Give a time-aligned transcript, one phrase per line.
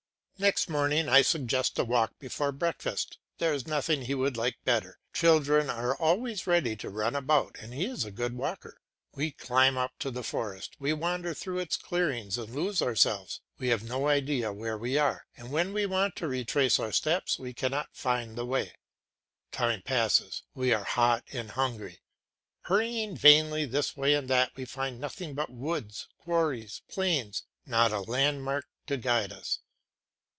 [0.39, 4.97] Next morning I suggest a walk before breakfast; there is nothing he would like better;
[5.13, 8.81] children are always ready to run about, and he is a good walker.
[9.13, 13.67] We climb up to the forest, we wander through its clearings and lose ourselves; we
[13.67, 17.53] have no idea where we are, and when we want to retrace our steps we
[17.53, 18.73] cannot find the way.
[19.51, 21.99] Time passes, we are hot and hungry;
[22.63, 27.99] hurrying vainly this way and that we find nothing but woods, quarries, plains, not a
[28.01, 29.59] landmark to guide us.